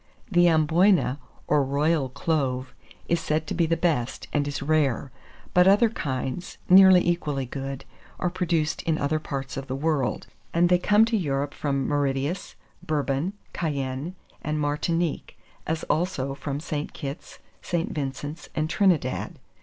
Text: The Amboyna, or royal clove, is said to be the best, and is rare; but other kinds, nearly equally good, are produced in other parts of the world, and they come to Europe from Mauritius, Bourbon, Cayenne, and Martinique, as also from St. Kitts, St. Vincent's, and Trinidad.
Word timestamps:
The 0.31 0.47
Amboyna, 0.49 1.19
or 1.45 1.63
royal 1.63 2.09
clove, 2.09 2.73
is 3.07 3.19
said 3.19 3.45
to 3.45 3.53
be 3.53 3.67
the 3.67 3.77
best, 3.77 4.27
and 4.33 4.47
is 4.47 4.63
rare; 4.63 5.11
but 5.53 5.67
other 5.67 5.89
kinds, 5.89 6.57
nearly 6.67 7.07
equally 7.07 7.45
good, 7.45 7.85
are 8.17 8.31
produced 8.31 8.81
in 8.81 8.97
other 8.97 9.19
parts 9.19 9.57
of 9.57 9.67
the 9.67 9.75
world, 9.75 10.25
and 10.55 10.69
they 10.69 10.79
come 10.79 11.05
to 11.05 11.15
Europe 11.15 11.53
from 11.53 11.87
Mauritius, 11.87 12.55
Bourbon, 12.81 13.33
Cayenne, 13.53 14.15
and 14.41 14.59
Martinique, 14.59 15.37
as 15.67 15.83
also 15.83 16.33
from 16.33 16.59
St. 16.59 16.93
Kitts, 16.93 17.37
St. 17.61 17.91
Vincent's, 17.93 18.49
and 18.55 18.71
Trinidad. 18.71 19.37